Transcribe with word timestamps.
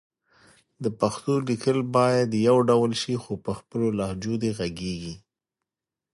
د 0.83 0.85
پښتو 0.99 1.33
لیکل 1.49 1.77
باید 1.97 2.29
يو 2.47 2.57
ډول 2.69 2.91
شي 3.01 3.15
خو 3.23 3.33
په 3.45 3.51
خپلو 3.59 3.87
لهجو 3.99 4.33
دې 4.41 4.51
غږېږي 4.57 5.15